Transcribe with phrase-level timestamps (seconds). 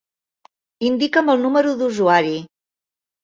[0.87, 2.33] Indica'm el número d'usuari.